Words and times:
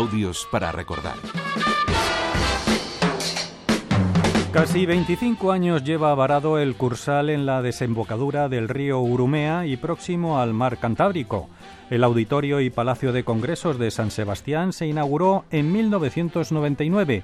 Audios 0.00 0.48
para 0.50 0.72
recordar. 0.72 1.16
Casi 4.50 4.86
25 4.86 5.52
años 5.52 5.84
lleva 5.84 6.14
varado 6.14 6.58
el 6.58 6.74
Cursal 6.74 7.28
en 7.28 7.44
la 7.44 7.60
desembocadura 7.60 8.48
del 8.48 8.70
río 8.70 9.00
Urumea 9.00 9.66
y 9.66 9.76
próximo 9.76 10.40
al 10.40 10.54
mar 10.54 10.78
Cantábrico. 10.78 11.50
El 11.90 12.02
Auditorio 12.02 12.62
y 12.62 12.70
Palacio 12.70 13.12
de 13.12 13.24
Congresos 13.24 13.78
de 13.78 13.90
San 13.90 14.10
Sebastián 14.10 14.72
se 14.72 14.86
inauguró 14.86 15.44
en 15.50 15.70
1999. 15.70 17.22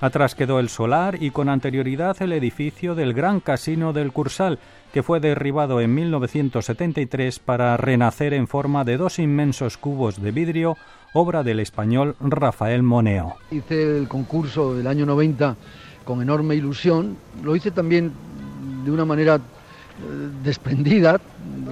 Atrás 0.00 0.36
quedó 0.36 0.60
el 0.60 0.68
solar 0.68 1.20
y 1.20 1.32
con 1.32 1.48
anterioridad 1.48 2.16
el 2.22 2.32
edificio 2.32 2.94
del 2.94 3.14
Gran 3.14 3.40
Casino 3.40 3.92
del 3.92 4.12
Cursal, 4.12 4.60
que 4.92 5.02
fue 5.02 5.18
derribado 5.18 5.80
en 5.80 5.92
1973 5.92 7.40
para 7.40 7.76
renacer 7.76 8.32
en 8.32 8.46
forma 8.46 8.84
de 8.84 8.96
dos 8.96 9.18
inmensos 9.18 9.76
cubos 9.76 10.22
de 10.22 10.30
vidrio, 10.30 10.76
obra 11.14 11.42
del 11.42 11.58
español 11.58 12.14
Rafael 12.20 12.84
Moneo. 12.84 13.34
Hice 13.50 13.98
el 13.98 14.06
concurso 14.06 14.76
del 14.76 14.86
año 14.86 15.04
90 15.04 15.56
con 16.04 16.22
enorme 16.22 16.54
ilusión. 16.54 17.16
Lo 17.42 17.56
hice 17.56 17.72
también 17.72 18.12
de 18.84 18.92
una 18.92 19.04
manera 19.04 19.34
eh, 19.34 19.40
desprendida, 20.44 21.20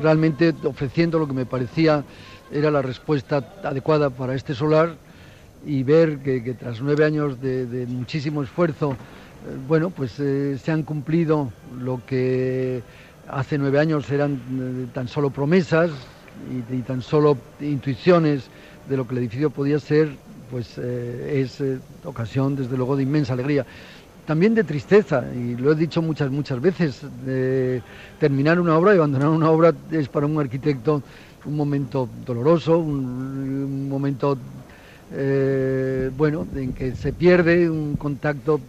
realmente 0.03 0.53
ofreciendo 0.65 1.21
lo 1.21 1.29
que 1.29 1.33
me 1.33 1.47
parecía 1.47 2.03
era 2.51 2.73
la 2.73 2.83
respuesta 2.83 3.55
adecuada 3.63 4.11
para 4.11 4.35
este 4.35 4.55
solar 4.55 4.97
y 5.67 5.83
ver 5.83 6.19
que, 6.19 6.55
tras 6.59 6.81
nueve 6.81 7.05
años 7.05 7.41
de, 7.41 7.87
muchísimo 7.89 8.43
esfuerzo, 8.43 8.93
eh, 8.93 9.57
bueno, 9.67 9.91
pues 9.91 10.19
eh, 10.21 10.57
se 10.63 10.71
han 10.71 10.85
cumplido 10.85 11.51
lo 11.81 12.01
que 12.07 12.83
hace 13.29 13.59
nueve 13.59 13.81
años 13.81 14.09
eran 14.11 14.89
tan 14.95 15.09
solo 15.09 15.31
promesas 15.31 15.91
y, 16.71 16.77
tan 16.83 17.03
solo 17.03 17.37
intuiciones 17.61 18.45
de 18.89 18.97
lo 18.97 19.07
que 19.07 19.15
el 19.15 19.19
edificio 19.19 19.51
podía 19.51 19.81
ser, 19.81 20.11
pues 20.49 20.79
es 20.79 21.61
ocasión 22.05 22.55
desde 22.55 22.77
luego 22.77 22.95
de 22.95 23.03
inmensa 23.03 23.33
alegría. 23.33 23.67
También 24.27 24.55
de 24.55 24.63
tristeza, 24.63 25.25
y 25.35 25.57
lo 25.57 25.73
he 25.73 25.75
dicho 25.75 26.01
muchas, 26.03 26.31
muchas 26.31 26.61
veces, 26.61 27.01
terminar 28.21 28.61
una 28.61 28.79
obra 28.79 28.95
y 28.95 28.99
abandonar 28.99 29.29
una 29.29 29.51
obra 29.51 29.73
es 29.91 30.09
para 30.09 30.27
un 30.27 30.39
arquitecto 30.39 31.03
un 31.47 31.57
momento 31.57 32.09
doloroso, 32.25 32.79
un, 32.79 33.89
momento, 33.89 34.37
eh, 35.13 36.11
bueno, 36.17 36.47
en 36.55 36.73
que 36.73 36.95
se 36.95 37.13
pierde 37.13 37.71
un 37.71 37.97
contacto 37.97 38.61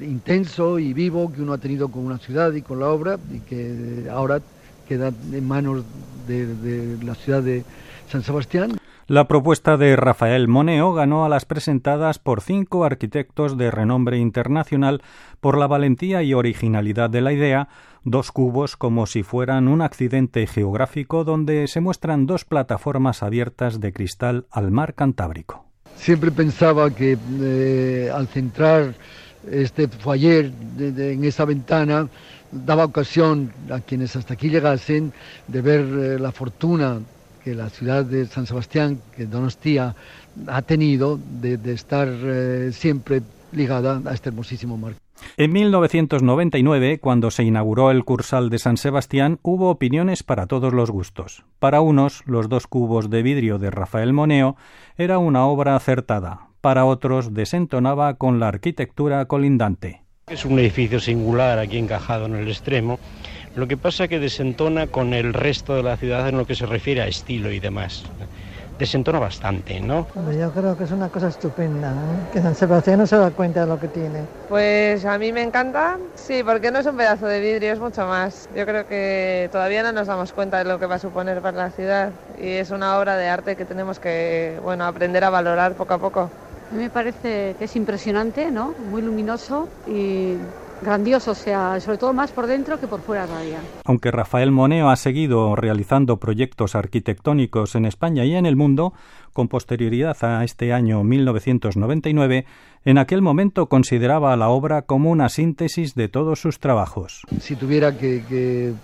intenso 0.00 0.78
y 0.78 0.92
vivo 0.92 1.32
que 1.32 1.42
uno 1.42 1.52
ha 1.52 1.58
tenido 1.58 1.88
con 1.88 2.04
una 2.04 2.18
ciudad 2.18 2.52
y 2.52 2.62
con 2.62 2.80
la 2.80 2.88
obra 2.88 3.18
y 3.32 3.40
que 3.40 4.08
ahora 4.10 4.40
queda 4.88 5.12
en 5.32 5.46
manos 5.46 5.84
de 6.26 6.98
la 7.02 7.14
ciudad 7.14 7.42
de 7.42 7.64
San 8.08 8.22
Sebastián. 8.22 8.76
La 9.08 9.28
propuesta 9.28 9.76
de 9.76 9.94
Rafael 9.94 10.48
Moneo 10.48 10.92
ganó 10.92 11.24
a 11.24 11.28
las 11.28 11.44
presentadas 11.44 12.18
por 12.18 12.40
cinco 12.40 12.84
arquitectos 12.84 13.56
de 13.56 13.70
renombre 13.70 14.18
internacional 14.18 15.00
por 15.40 15.56
la 15.56 15.68
valentía 15.68 16.24
y 16.24 16.34
originalidad 16.34 17.08
de 17.08 17.20
la 17.20 17.32
idea, 17.32 17.68
dos 18.02 18.32
cubos 18.32 18.76
como 18.76 19.06
si 19.06 19.22
fueran 19.22 19.68
un 19.68 19.80
accidente 19.80 20.44
geográfico 20.48 21.22
donde 21.22 21.68
se 21.68 21.80
muestran 21.80 22.26
dos 22.26 22.44
plataformas 22.44 23.22
abiertas 23.22 23.78
de 23.78 23.92
cristal 23.92 24.46
al 24.50 24.72
mar 24.72 24.94
Cantábrico. 24.94 25.66
Siempre 25.98 26.30
pensaba 26.30 26.90
que 26.90 27.18
eh, 27.40 28.10
al 28.12 28.28
centrar 28.28 28.94
este 29.50 29.88
foyer 29.88 30.52
en 30.78 31.24
esa 31.24 31.44
ventana 31.44 32.08
daba 32.50 32.84
ocasión 32.84 33.52
a 33.70 33.80
quienes 33.80 34.16
hasta 34.16 34.34
aquí 34.34 34.48
llegasen 34.48 35.12
de 35.48 35.60
ver 35.62 35.80
eh, 35.80 36.18
la 36.18 36.32
fortuna 36.32 37.00
que 37.42 37.54
la 37.54 37.70
ciudad 37.70 38.04
de 38.04 38.26
San 38.26 38.46
Sebastián, 38.46 39.00
que 39.16 39.26
Donostia 39.26 39.94
ha 40.48 40.62
tenido 40.62 41.18
de, 41.40 41.72
estar 41.72 42.08
eh, 42.10 42.70
siempre 42.72 43.22
ligada 43.52 44.02
a 44.04 44.14
este 44.14 44.30
hermosísimo 44.30 44.76
mar. 44.76 44.94
En 45.36 45.52
1999, 45.52 46.98
cuando 47.00 47.30
se 47.30 47.44
inauguró 47.44 47.90
el 47.90 48.04
Cursal 48.04 48.50
de 48.50 48.58
San 48.58 48.76
Sebastián, 48.76 49.38
hubo 49.42 49.70
opiniones 49.70 50.22
para 50.22 50.46
todos 50.46 50.72
los 50.72 50.90
gustos. 50.90 51.44
Para 51.58 51.80
unos, 51.80 52.22
los 52.26 52.48
dos 52.48 52.66
cubos 52.66 53.10
de 53.10 53.22
vidrio 53.22 53.58
de 53.58 53.70
Rafael 53.70 54.12
Moneo 54.12 54.56
era 54.96 55.18
una 55.18 55.46
obra 55.46 55.76
acertada. 55.76 56.48
Para 56.60 56.84
otros, 56.84 57.34
desentonaba 57.34 58.14
con 58.14 58.40
la 58.40 58.48
arquitectura 58.48 59.24
colindante. 59.26 60.02
Es 60.28 60.44
un 60.44 60.58
edificio 60.58 60.98
singular 61.00 61.58
aquí 61.58 61.78
encajado 61.78 62.26
en 62.26 62.34
el 62.34 62.48
extremo 62.48 62.98
lo 63.56 63.66
que 63.66 63.78
pasa 63.78 64.06
que 64.06 64.20
desentona 64.20 64.86
con 64.86 65.14
el 65.14 65.32
resto 65.32 65.74
de 65.74 65.82
la 65.82 65.96
ciudad 65.96 66.28
en 66.28 66.36
lo 66.36 66.46
que 66.46 66.54
se 66.54 66.66
refiere 66.66 67.00
a 67.00 67.08
estilo 67.08 67.50
y 67.50 67.58
demás. 67.58 68.04
Desentona 68.78 69.18
bastante, 69.18 69.80
¿no? 69.80 70.06
Yo 70.38 70.50
creo 70.52 70.76
que 70.76 70.84
es 70.84 70.90
una 70.90 71.08
cosa 71.08 71.28
estupenda, 71.28 71.90
¿eh? 71.92 72.30
que 72.32 72.42
San 72.42 72.54
Sebastián 72.54 72.98
no 72.98 73.06
se 73.06 73.16
da 73.16 73.30
cuenta 73.30 73.60
de 73.60 73.66
lo 73.66 73.80
que 73.80 73.88
tiene. 73.88 74.22
Pues 74.48 75.04
a 75.06 75.18
mí 75.18 75.32
me 75.32 75.42
encanta, 75.42 75.96
sí, 76.14 76.42
porque 76.44 76.70
no 76.70 76.80
es 76.80 76.86
un 76.86 76.96
pedazo 76.96 77.26
de 77.26 77.40
vidrio, 77.40 77.72
es 77.72 77.80
mucho 77.80 78.06
más. 78.06 78.48
Yo 78.54 78.66
creo 78.66 78.86
que 78.86 79.48
todavía 79.50 79.82
no 79.82 79.92
nos 79.92 80.06
damos 80.06 80.32
cuenta 80.32 80.58
de 80.58 80.64
lo 80.64 80.78
que 80.78 80.84
va 80.84 80.96
a 80.96 80.98
suponer 80.98 81.40
para 81.40 81.56
la 81.56 81.70
ciudad 81.70 82.12
y 82.38 82.48
es 82.48 82.70
una 82.70 82.98
obra 82.98 83.16
de 83.16 83.28
arte 83.28 83.56
que 83.56 83.64
tenemos 83.64 83.98
que, 83.98 84.58
bueno, 84.62 84.84
aprender 84.84 85.24
a 85.24 85.30
valorar 85.30 85.74
poco 85.74 85.94
a 85.94 85.98
poco. 85.98 86.30
A 86.70 86.74
mí 86.74 86.82
me 86.82 86.90
parece 86.90 87.54
que 87.58 87.64
es 87.64 87.76
impresionante, 87.76 88.50
¿no? 88.50 88.74
Muy 88.90 89.00
luminoso 89.00 89.68
y 89.86 90.36
grandioso, 90.82 91.32
o 91.32 91.34
sea, 91.34 91.80
sobre 91.80 91.98
todo 91.98 92.12
más 92.12 92.30
por 92.30 92.46
dentro 92.46 92.78
que 92.78 92.86
por 92.86 93.00
fuera 93.00 93.26
todavía. 93.26 93.58
Aunque 93.84 94.10
Rafael 94.10 94.50
Moneo 94.50 94.90
ha 94.90 94.96
seguido 94.96 95.56
realizando 95.56 96.18
proyectos 96.18 96.74
arquitectónicos 96.74 97.74
en 97.74 97.86
España 97.86 98.24
y 98.24 98.34
en 98.34 98.46
el 98.46 98.56
mundo, 98.56 98.92
con 99.32 99.48
posterioridad 99.48 100.16
a 100.22 100.44
este 100.44 100.72
año 100.72 101.02
1999, 101.04 102.46
en 102.84 102.98
aquel 102.98 103.22
momento 103.22 103.66
consideraba 103.66 104.36
la 104.36 104.48
obra 104.48 104.82
como 104.82 105.10
una 105.10 105.28
síntesis 105.28 105.94
de 105.94 106.08
todos 106.08 106.40
sus 106.40 106.60
trabajos. 106.60 107.22
Si 107.40 107.56
tuviera 107.56 107.96
que, 107.96 108.74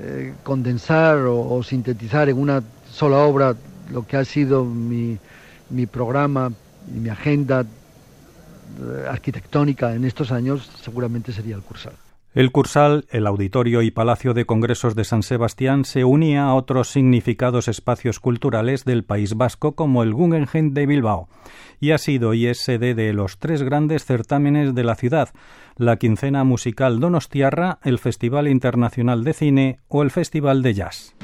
eh, 0.00 0.34
condensar 0.42 1.18
o, 1.26 1.62
sintetizar 1.62 2.28
en 2.28 2.38
una 2.38 2.62
sola 2.90 3.18
obra 3.18 3.54
lo 3.92 4.06
que 4.06 4.16
ha 4.16 4.24
sido 4.24 4.64
mi, 4.64 5.18
mi 5.70 5.86
programa 5.86 6.52
y 6.94 7.00
mi 7.00 7.08
agenda 7.08 7.64
arquitectónica 9.08 9.94
en 9.94 10.04
estos 10.04 10.32
años 10.32 10.70
seguramente 10.82 11.32
sería 11.32 11.56
el 11.56 11.62
Cursal. 11.62 11.94
El 12.34 12.52
Cursal, 12.52 13.06
el 13.10 13.26
Auditorio 13.26 13.80
y 13.82 13.90
Palacio 13.90 14.34
de 14.34 14.44
Congresos 14.44 14.94
de 14.94 15.04
San 15.04 15.22
Sebastián 15.22 15.84
se 15.84 16.04
unía 16.04 16.44
a 16.44 16.54
otros 16.54 16.88
significados 16.88 17.68
espacios 17.68 18.20
culturales 18.20 18.84
del 18.84 19.02
País 19.02 19.34
Vasco 19.34 19.72
como 19.72 20.02
el 20.02 20.12
Guggenheim 20.12 20.74
de 20.74 20.86
Bilbao 20.86 21.28
y 21.80 21.92
ha 21.92 21.98
sido 21.98 22.34
y 22.34 22.46
es 22.46 22.58
sede 22.58 22.94
de 22.94 23.12
los 23.12 23.38
tres 23.38 23.62
grandes 23.62 24.04
certámenes 24.04 24.74
de 24.74 24.84
la 24.84 24.94
ciudad, 24.94 25.30
la 25.76 25.96
quincena 25.96 26.44
musical 26.44 27.00
Donostiarra, 27.00 27.78
el 27.82 27.98
Festival 27.98 28.46
Internacional 28.46 29.24
de 29.24 29.32
Cine 29.32 29.80
o 29.88 30.02
el 30.02 30.10
Festival 30.10 30.62
de 30.62 30.74
Jazz. 30.74 31.14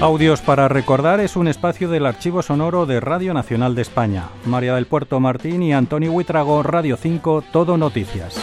Audios 0.00 0.42
para 0.42 0.68
recordar 0.68 1.20
es 1.20 1.36
un 1.36 1.48
espacio 1.48 1.88
del 1.88 2.04
archivo 2.04 2.42
sonoro 2.42 2.84
de 2.84 3.00
Radio 3.00 3.32
Nacional 3.32 3.74
de 3.74 3.80
España. 3.80 4.28
María 4.44 4.74
del 4.74 4.84
Puerto 4.84 5.20
Martín 5.20 5.62
y 5.62 5.72
Antonio 5.72 6.12
Huitrago, 6.12 6.62
Radio 6.62 6.98
5, 6.98 7.44
Todo 7.50 7.78
Noticias. 7.78 8.38